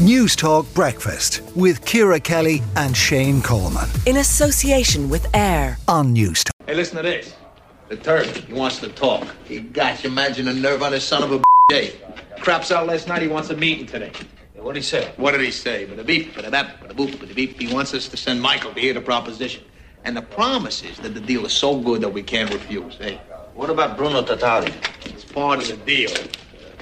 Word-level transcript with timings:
News 0.00 0.34
Talk 0.34 0.64
Breakfast 0.72 1.42
with 1.54 1.84
Ciara 1.84 2.18
Kelly 2.18 2.62
and 2.74 2.96
Shane 2.96 3.42
Coleman. 3.42 3.86
In 4.06 4.16
association 4.16 5.10
with 5.10 5.26
AIR 5.36 5.76
on 5.88 6.14
News 6.14 6.42
Talk. 6.42 6.54
Hey, 6.66 6.74
listen 6.74 6.96
to 6.96 7.02
this. 7.02 7.34
The 7.90 7.98
Turk, 7.98 8.24
he 8.24 8.54
wants 8.54 8.78
to 8.78 8.88
talk. 8.88 9.28
He 9.44 9.60
got 9.60 10.02
you. 10.02 10.08
Imagine 10.08 10.46
the 10.46 10.54
nerve 10.54 10.82
on 10.82 10.92
this 10.92 11.04
son 11.04 11.22
of 11.22 11.32
a 11.32 11.42
day. 11.68 12.00
Craps 12.40 12.72
out 12.72 12.86
last 12.86 13.08
night. 13.08 13.20
He 13.20 13.28
wants 13.28 13.50
a 13.50 13.56
meeting 13.58 13.84
today. 13.84 14.10
what 14.56 14.72
did 14.72 14.82
he 14.82 14.88
say? 14.88 15.12
What 15.18 15.32
did 15.32 15.42
he 15.42 15.50
say? 15.50 15.84
But 15.84 15.98
the 15.98 16.04
beep, 16.04 16.34
but 16.34 16.46
the 16.46 16.50
bap, 16.50 16.80
but 16.80 16.88
the 16.88 16.94
boop, 16.94 17.20
but 17.20 17.28
the 17.28 17.34
beep. 17.34 17.60
He 17.60 17.70
wants 17.70 17.92
us 17.92 18.08
to 18.08 18.16
send 18.16 18.40
Michael 18.40 18.72
to 18.72 18.80
hear 18.80 18.94
the 18.94 19.02
proposition. 19.02 19.64
And 20.04 20.16
the 20.16 20.22
promise 20.22 20.82
is 20.82 20.96
that 21.00 21.12
the 21.12 21.20
deal 21.20 21.44
is 21.44 21.52
so 21.52 21.78
good 21.78 22.00
that 22.00 22.08
we 22.08 22.22
can't 22.22 22.50
refuse. 22.50 22.96
Hey, 22.96 23.20
what 23.54 23.68
about 23.68 23.98
Bruno 23.98 24.22
Tattaglia? 24.22 24.72
It's 25.04 25.26
part 25.26 25.58
of 25.58 25.68
the 25.68 25.76
deal. 25.84 26.10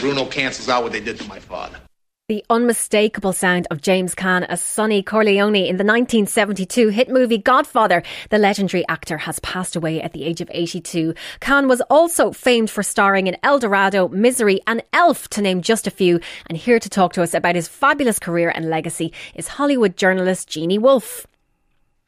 Bruno 0.00 0.26
cancels 0.26 0.68
out 0.68 0.82
what 0.82 0.90
they 0.90 1.00
did 1.00 1.16
to 1.20 1.28
my 1.28 1.38
father. 1.38 1.78
The 2.26 2.42
unmistakable 2.48 3.34
sound 3.34 3.66
of 3.70 3.82
James 3.82 4.14
Caan 4.14 4.46
as 4.48 4.62
Sonny 4.62 5.02
Corleone 5.02 5.56
in 5.56 5.76
the 5.76 5.84
1972 5.84 6.88
hit 6.88 7.10
movie 7.10 7.36
Godfather. 7.36 8.02
The 8.30 8.38
legendary 8.38 8.82
actor 8.88 9.18
has 9.18 9.40
passed 9.40 9.76
away 9.76 10.00
at 10.00 10.14
the 10.14 10.24
age 10.24 10.40
of 10.40 10.50
82. 10.50 11.12
Caan 11.42 11.68
was 11.68 11.82
also 11.90 12.32
famed 12.32 12.70
for 12.70 12.82
starring 12.82 13.26
in 13.26 13.36
El 13.42 13.58
Dorado, 13.58 14.08
Misery, 14.08 14.62
and 14.66 14.82
Elf, 14.94 15.28
to 15.28 15.42
name 15.42 15.60
just 15.60 15.86
a 15.86 15.90
few. 15.90 16.18
And 16.46 16.56
here 16.56 16.78
to 16.78 16.88
talk 16.88 17.12
to 17.12 17.22
us 17.22 17.34
about 17.34 17.56
his 17.56 17.68
fabulous 17.68 18.18
career 18.18 18.48
and 18.48 18.70
legacy 18.70 19.12
is 19.34 19.46
Hollywood 19.46 19.94
journalist 19.94 20.48
Jeanne 20.48 20.80
Wolf. 20.80 21.26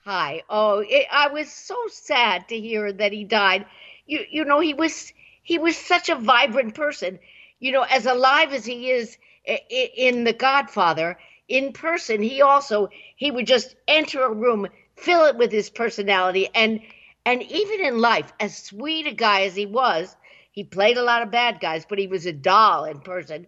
Hi. 0.06 0.45
Oh, 0.48 0.78
it, 0.78 1.06
I 1.12 1.28
was 1.28 1.53
so 1.53 1.77
sad 1.89 2.48
to 2.48 2.59
hear 2.59 2.91
that 2.91 3.12
he 3.12 3.25
died. 3.25 3.67
You, 4.06 4.20
you 4.30 4.45
know, 4.47 4.61
he 4.61 4.73
was 4.73 5.12
he 5.42 5.59
was 5.59 5.77
such 5.77 6.09
a 6.09 6.17
vibrant 6.17 6.75
person. 6.75 7.19
You 7.59 7.73
know, 7.73 7.83
as 7.83 8.06
alive 8.06 8.55
as 8.55 8.64
he 8.64 8.91
is 8.91 9.19
in 9.46 10.24
The 10.24 10.32
Godfather 10.32 11.18
in 11.48 11.73
person. 11.73 12.23
He 12.23 12.42
also 12.42 12.88
he 13.16 13.30
would 13.30 13.46
just 13.46 13.75
enter 13.86 14.22
a 14.25 14.33
room, 14.33 14.66
fill 14.97 15.25
it 15.27 15.36
with 15.36 15.53
his 15.53 15.70
personality, 15.70 16.48
and 16.55 16.80
and 17.25 17.42
even 17.42 17.80
in 17.80 17.98
life, 17.98 18.33
as 18.41 18.56
sweet 18.56 19.06
a 19.06 19.12
guy 19.12 19.42
as 19.42 19.55
he 19.56 19.66
was, 19.66 20.16
he 20.53 20.64
played 20.64 20.97
a 20.97 21.03
lot 21.03 21.22
of 21.22 21.30
bad 21.30 21.61
guys, 21.61 21.84
but 21.86 21.98
he 21.98 22.06
was 22.06 22.27
a 22.27 22.33
doll 22.33 22.84
in 22.84 23.00
person. 23.00 23.47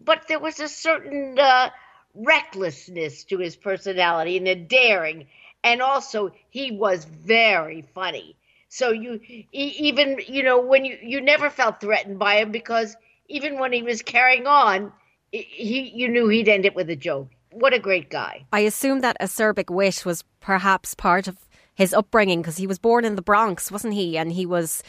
But 0.00 0.26
there 0.28 0.38
was 0.38 0.60
a 0.60 0.68
certain 0.68 1.38
uh, 1.38 1.70
recklessness 2.14 3.24
to 3.24 3.38
his 3.38 3.56
personality 3.56 4.36
and 4.36 4.48
a 4.48 4.54
daring, 4.54 5.26
and 5.62 5.80
also 5.82 6.32
he 6.50 6.70
was 6.72 7.04
very 7.04 7.82
funny. 7.82 8.36
So 8.68 8.90
you 8.90 9.20
even 9.52 10.20
you 10.26 10.42
know 10.42 10.60
when 10.60 10.84
you 10.84 10.98
you 11.02 11.20
never 11.20 11.50
felt 11.50 11.80
threatened 11.80 12.18
by 12.18 12.36
him 12.36 12.52
because 12.52 12.96
even 13.28 13.58
when 13.58 13.72
he 13.72 13.82
was 13.82 14.02
carrying 14.02 14.46
on, 14.46 14.92
he 15.32 15.92
you 15.94 16.08
knew 16.08 16.28
he'd 16.28 16.48
end 16.48 16.64
it 16.64 16.74
with 16.74 16.90
a 16.90 16.96
joke. 16.96 17.28
What 17.52 17.74
a 17.74 17.78
great 17.78 18.10
guy. 18.10 18.44
I 18.52 18.60
assume 18.60 19.00
that 19.00 19.16
acerbic 19.20 19.70
wit 19.70 20.04
was 20.04 20.24
perhaps 20.40 20.94
part 20.94 21.26
of 21.26 21.36
his 21.74 21.92
upbringing 21.94 22.42
because 22.42 22.58
he 22.58 22.66
was 22.66 22.78
born 22.78 23.04
in 23.04 23.16
the 23.16 23.22
Bronx, 23.22 23.72
wasn't 23.72 23.94
he? 23.94 24.16
And 24.16 24.32
he 24.32 24.46
was 24.46 24.82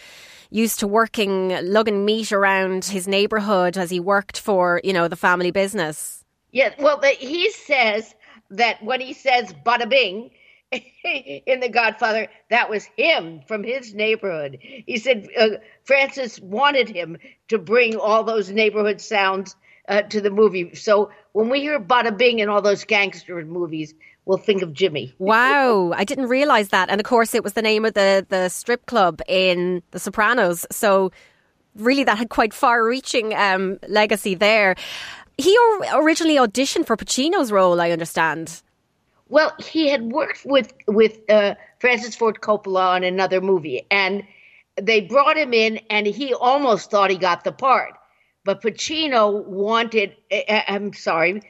used 0.50 0.80
to 0.80 0.88
working, 0.88 1.58
lugging 1.64 2.06
meat 2.06 2.32
around 2.32 2.86
his 2.86 3.08
neighborhood 3.08 3.78
as 3.78 3.90
he 3.90 4.00
worked 4.00 4.40
for, 4.40 4.82
you 4.84 4.94
know, 4.94 5.08
the 5.08 5.16
family 5.16 5.52
business. 5.52 6.24
Yeah, 6.52 6.74
well, 6.78 7.02
he 7.02 7.50
says 7.52 8.14
that 8.50 8.84
when 8.84 9.00
he 9.00 9.14
says 9.14 9.56
bada 9.66 9.90
bing 9.90 10.32
in 10.72 11.62
The 11.62 11.70
Godfather, 11.70 12.28
that 12.50 12.70
was 12.70 12.86
him 12.98 13.42
from 13.48 13.64
his 13.64 13.94
neighborhood. 13.94 14.58
He 14.62 14.98
said 14.98 15.28
uh, 15.40 15.50
Francis 15.86 16.40
wanted 16.40 16.90
him 16.90 17.18
to 17.48 17.58
bring 17.58 17.96
all 17.96 18.24
those 18.24 18.52
neighborhood 18.52 19.00
sounds 19.00 19.56
uh, 19.88 20.04
to 20.04 20.22
the 20.22 20.30
movie. 20.30 20.76
So 20.76 21.12
when 21.34 21.50
we 21.50 21.62
hear 21.62 21.80
Bada 21.80 22.16
Bing 22.18 22.42
and 22.42 22.50
all 22.50 22.62
those 22.62 22.84
gangster 22.84 23.44
movies, 23.46 23.94
we'll 24.26 24.38
think 24.38 24.62
of 24.62 24.74
Jimmy. 24.74 25.14
Wow, 25.20 25.94
I 25.96 26.04
didn't 26.04 26.28
realize 26.28 26.70
that. 26.70 26.90
And 26.90 27.00
of 27.00 27.06
course, 27.06 27.34
it 27.34 27.44
was 27.44 27.54
the 27.54 27.62
name 27.62 27.86
of 27.86 27.94
the 27.94 28.26
the 28.30 28.50
strip 28.50 28.86
club 28.86 29.22
in 29.28 29.82
The 29.92 30.00
Sopranos. 30.00 30.66
So 30.72 31.12
really, 31.76 32.04
that 32.04 32.18
had 32.18 32.30
quite 32.30 32.54
far-reaching 32.54 33.34
um, 33.34 33.80
legacy 33.88 34.36
there. 34.36 34.76
He 35.38 35.58
originally 35.94 36.36
auditioned 36.36 36.86
for 36.86 36.98
Pacino's 36.98 37.52
role, 37.52 37.80
I 37.80 37.92
understand. 37.92 38.62
Well, 39.30 39.54
he 39.58 39.88
had 39.88 40.12
worked 40.12 40.46
with 40.46 40.74
with 40.88 41.20
uh, 41.30 41.56
Francis 41.80 42.16
Ford 42.16 42.42
Coppola 42.42 42.96
on 42.96 43.04
another 43.04 43.40
movie, 43.40 43.88
and 43.90 44.24
they 44.80 45.02
brought 45.02 45.38
him 45.38 45.54
in, 45.54 45.80
and 45.90 46.06
he 46.06 46.34
almost 46.34 46.92
thought 46.92 47.10
he 47.10 47.18
got 47.18 47.44
the 47.44 47.54
part. 47.54 47.94
But 48.44 48.62
Pacino 48.62 49.46
wanted, 49.46 50.16
eh, 50.32 50.44
eh, 50.48 50.64
I'm 50.68 50.94
sorry, 50.94 51.42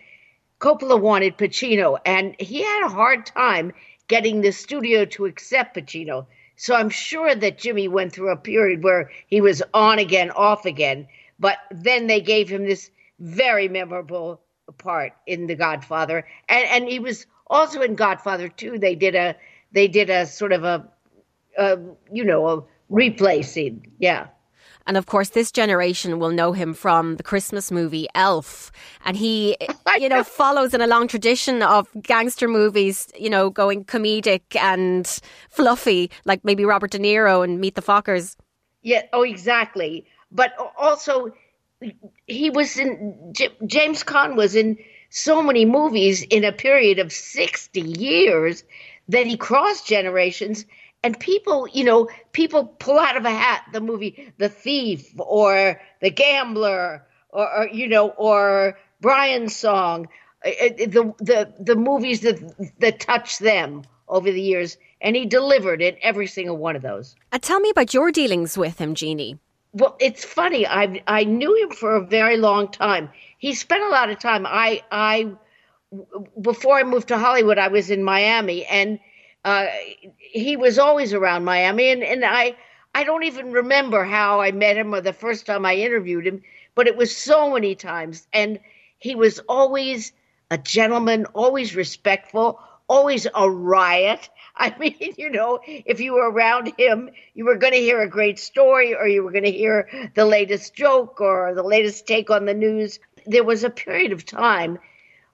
Coppola 0.60 1.00
wanted 1.00 1.38
Pacino, 1.38 1.98
and 2.06 2.36
he 2.40 2.62
had 2.62 2.86
a 2.86 2.90
hard 2.90 3.26
time 3.26 3.74
getting 4.08 4.42
the 4.42 4.52
studio 4.52 5.06
to 5.06 5.26
accept 5.26 5.76
Pacino. 5.76 6.28
So 6.58 6.76
I'm 6.76 6.90
sure 6.90 7.34
that 7.34 7.58
Jimmy 7.58 7.88
went 7.88 8.14
through 8.14 8.32
a 8.32 8.38
period 8.38 8.84
where 8.84 9.10
he 9.28 9.42
was 9.42 9.64
on 9.74 10.00
again, 10.00 10.32
off 10.32 10.66
again. 10.66 11.08
But 11.40 11.58
then 11.72 12.08
they 12.08 12.22
gave 12.22 12.50
him 12.50 12.66
this 12.66 12.92
very 13.20 13.68
memorable 13.68 14.42
part 14.78 15.14
in 15.26 15.48
The 15.48 15.56
Godfather, 15.56 16.28
and 16.48 16.66
and 16.66 16.88
he 16.88 17.00
was 17.00 17.26
also 17.48 17.82
in 17.82 17.96
Godfather 17.96 18.48
2. 18.48 18.78
They 18.78 18.96
did 18.96 19.16
a 19.16 19.36
they 19.72 19.88
did 19.88 20.10
a 20.10 20.26
sort 20.26 20.52
of 20.52 20.64
a, 20.64 20.88
a 21.58 21.80
you 22.12 22.26
know 22.26 22.48
a 22.48 22.64
replay 22.92 23.44
scene. 23.44 23.92
Yeah. 23.98 24.28
And 24.88 24.98
of 24.98 25.06
course, 25.06 25.30
this 25.30 25.52
generation 25.52 26.20
will 26.20 26.32
know 26.32 26.54
him 26.54 26.74
from 26.74 27.16
the 27.18 27.24
Christmas 27.24 27.72
movie 27.72 28.08
Elf. 28.16 28.72
And 29.06 29.16
he, 29.16 29.58
you 29.98 30.10
know, 30.10 30.24
follows 30.24 30.74
in 30.74 30.82
a 30.82 30.88
long 30.88 31.08
tradition 31.08 31.62
of 31.62 31.88
gangster 32.02 32.48
movies, 32.48 33.12
you 33.18 33.30
know, 33.30 33.50
going 33.50 33.86
comedic 33.86 34.56
and 34.56 35.08
fluffy, 35.50 36.10
like 36.26 36.44
maybe 36.44 36.66
Robert 36.66 36.92
De 36.92 37.00
Niro 37.00 37.44
and 37.44 37.60
Meet 37.60 37.76
the 37.76 37.82
Fockers. 37.82 38.36
Yeah, 38.82 39.04
oh, 39.14 39.24
exactly. 39.24 40.06
But 40.32 40.54
also, 40.78 41.34
he 42.28 42.50
was 42.50 42.78
in, 42.78 43.34
James 43.66 44.04
Caan 44.04 44.36
was 44.36 44.56
in 44.56 44.78
so 45.10 45.44
many 45.44 45.66
movies 45.66 46.24
in 46.24 46.44
a 46.44 46.52
period 46.52 46.98
of 46.98 47.12
60 47.12 47.82
years 47.82 48.64
that 49.10 49.28
he 49.28 49.36
crossed 49.38 49.86
generations 49.88 50.66
and 51.04 51.20
people, 51.20 51.68
you 51.68 51.84
know, 51.84 52.10
people 52.32 52.66
pull 52.66 53.00
out 53.00 53.18
of 53.18 53.26
a 53.26 53.32
hat 53.32 53.66
the 53.74 53.82
movie 53.82 54.34
The 54.38 54.50
Thief 54.50 55.14
or 55.18 55.82
The 56.02 56.12
Gambler 56.12 57.06
or, 57.30 57.58
or 57.58 57.68
you 57.68 57.88
know, 57.88 58.10
or 58.10 58.78
Brian's 59.00 59.56
Song, 59.56 60.08
uh, 60.46 60.50
uh, 60.50 60.70
the 60.78 61.14
the 61.20 61.54
the 61.60 61.76
movies 61.76 62.22
that 62.22 62.40
that 62.80 63.00
touch 63.00 63.40
them 63.40 63.84
over 64.08 64.32
the 64.32 64.42
years, 64.42 64.78
and 65.00 65.16
he 65.16 65.26
delivered 65.26 65.82
in 65.82 65.96
every 66.02 66.28
single 66.28 66.58
one 66.58 66.76
of 66.76 66.82
those. 66.82 67.16
Uh, 67.32 67.40
tell 67.40 67.60
me 67.60 67.70
about 67.70 67.94
your 67.94 68.12
dealings 68.12 68.58
with 68.58 68.78
him, 68.80 68.94
Jeanne. 68.94 69.40
Well, 69.74 69.96
it's 70.00 70.26
funny. 70.26 70.68
I 70.68 71.02
I 71.08 71.24
knew 71.24 71.56
him 71.64 71.72
for 71.72 71.96
a 71.96 72.06
very 72.06 72.38
long 72.38 72.70
time. 72.70 73.10
He 73.38 73.54
spent 73.54 73.84
a 73.84 73.90
lot 73.90 74.10
of 74.10 74.20
time. 74.20 74.46
I 74.46 74.84
I 74.92 75.32
before 76.40 76.78
I 76.78 76.84
moved 76.84 77.08
to 77.10 77.18
Hollywood, 77.18 77.58
I 77.58 77.70
was 77.70 77.90
in 77.90 78.04
Miami, 78.04 78.66
and 78.66 79.00
uh, 79.44 79.68
he 80.18 80.56
was 80.56 80.78
always 80.78 81.14
around 81.14 81.46
Miami, 81.46 81.90
and, 81.90 82.04
and 82.04 82.24
I 82.26 82.56
I 82.94 83.04
don't 83.04 83.24
even 83.24 83.52
remember 83.52 84.04
how 84.04 84.42
I 84.42 84.52
met 84.52 84.78
him 84.78 84.94
or 84.94 85.02
the 85.02 85.14
first 85.14 85.46
time 85.46 85.66
I 85.66 85.76
interviewed 85.76 86.28
him, 86.28 86.44
but 86.76 86.88
it 86.88 86.98
was 86.98 87.16
so 87.16 87.54
many 87.54 87.76
times, 87.76 88.28
and 88.34 88.60
he 88.98 89.16
was 89.16 89.40
always 89.40 90.12
a 90.52 90.58
gentleman, 90.58 91.26
always 91.34 91.76
respectful, 91.76 92.60
always 92.88 93.26
a 93.34 93.50
riot. 93.50 94.30
I 94.56 94.78
mean, 94.78 95.16
you 95.18 95.30
know, 95.30 95.60
if 95.66 96.02
you 96.02 96.14
were 96.14 96.30
around 96.30 96.74
him, 96.78 97.10
you 97.34 97.46
were 97.46 97.56
going 97.56 97.74
to 97.74 97.80
hear 97.80 98.02
a 98.02 98.10
great 98.10 98.38
story 98.38 98.94
or 98.94 99.08
you 99.08 99.24
were 99.24 99.32
going 99.32 99.46
to 99.46 99.52
hear 99.52 100.12
the 100.14 100.26
latest 100.26 100.76
joke 100.76 101.22
or 101.22 101.54
the 101.56 101.64
latest 101.64 102.06
take 102.06 102.30
on 102.30 102.46
the 102.46 102.54
news. 102.54 103.00
There 103.26 103.46
was 103.46 103.64
a 103.64 103.70
period 103.70 104.12
of 104.12 104.26
time 104.26 104.78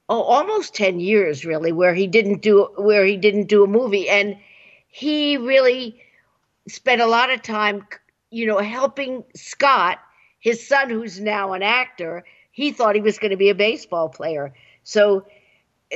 oh, 0.09 0.21
almost 0.21 0.75
10 0.75 1.00
years 1.00 1.45
really 1.45 1.71
where 1.71 1.94
he 1.94 2.07
didn't 2.07 2.42
do 2.42 2.69
where 2.77 3.06
he 3.06 3.18
didn't 3.18 3.48
do 3.48 3.63
a 3.63 3.68
movie. 3.68 4.09
And 4.09 4.38
he 4.88 5.38
really 5.38 6.01
spent 6.68 7.01
a 7.01 7.07
lot 7.07 7.30
of 7.30 7.42
time 7.42 7.86
you 8.30 8.45
know 8.45 8.59
helping 8.59 9.24
Scott 9.36 10.00
his 10.39 10.68
son 10.68 10.89
who's 10.89 11.19
now 11.19 11.54
an 11.54 11.63
actor. 11.63 12.24
He 12.51 12.71
thought 12.71 12.95
he 12.95 13.01
was 13.01 13.19
going 13.19 13.31
to 13.31 13.38
be 13.38 13.50
a 13.50 13.56
baseball 13.56 14.09
player. 14.09 14.54
So 14.83 15.25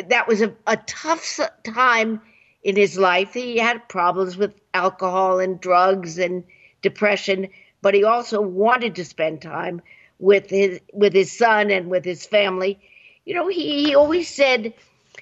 that 0.08 0.28
was 0.28 0.42
a, 0.42 0.54
a 0.68 0.78
tough 0.78 1.40
time 1.64 2.22
in 2.64 2.76
his 2.76 2.98
life. 2.98 3.34
He 3.34 3.58
had 3.58 3.88
problems 3.90 4.38
with 4.38 4.54
alcohol 4.74 5.40
and 5.40 5.60
drugs 5.60 6.18
and 6.18 6.44
depression 6.82 7.50
but 7.82 7.94
he 7.94 8.04
also 8.04 8.42
wanted 8.42 8.96
to 8.96 9.06
spend 9.06 9.42
time 9.42 9.82
with 10.20 10.50
his 10.50 10.80
with 10.94 11.14
his 11.14 11.36
son 11.36 11.72
and 11.72 11.90
with 11.90 12.06
his 12.06 12.26
family 12.26 12.80
you 13.26 13.34
know, 13.36 13.48
he, 13.48 13.86
he 13.86 13.96
always 13.96 14.28
said 14.28 14.74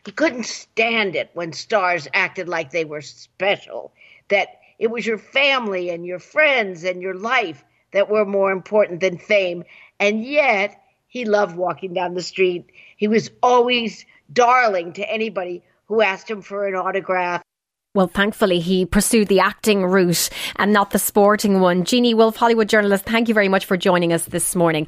he 0.05 0.11
couldn't 0.11 0.45
stand 0.45 1.15
it 1.15 1.29
when 1.33 1.53
stars 1.53 2.07
acted 2.13 2.47
like 2.47 2.71
they 2.71 2.85
were 2.85 3.01
special, 3.01 3.91
that 4.29 4.59
it 4.77 4.89
was 4.89 5.05
your 5.05 5.17
family 5.17 5.89
and 5.89 6.05
your 6.05 6.19
friends 6.19 6.83
and 6.83 7.01
your 7.01 7.15
life 7.15 7.63
that 7.91 8.09
were 8.09 8.25
more 8.25 8.51
important 8.51 9.01
than 9.01 9.17
fame. 9.17 9.63
And 9.99 10.23
yet, 10.23 10.81
He 11.07 11.25
loved 11.25 11.57
walking 11.57 11.93
down 11.93 12.13
the 12.13 12.21
street. 12.21 12.71
He 12.95 13.07
was 13.07 13.31
always 13.41 14.05
darling 14.31 14.93
to 14.93 15.11
anybody 15.11 15.63
who 15.87 16.01
asked 16.01 16.29
him 16.29 16.41
for 16.41 16.67
an 16.67 16.75
autograph. 16.75 17.41
Well, 17.95 18.07
thankfully, 18.07 18.59
he 18.59 18.85
pursued 18.85 19.27
the 19.27 19.39
acting 19.39 19.83
route 19.83 20.29
and 20.57 20.71
not 20.71 20.91
the 20.91 20.99
sporting 20.99 21.59
one. 21.59 21.83
Jeanne 21.83 22.15
Wolf, 22.15 22.35
Hollywood 22.35 22.69
journalist, 22.69 23.05
thank 23.05 23.27
you 23.27 23.33
very 23.33 23.49
much 23.49 23.65
for 23.65 23.75
joining 23.75 24.13
us 24.13 24.25
this 24.25 24.55
morning. 24.55 24.87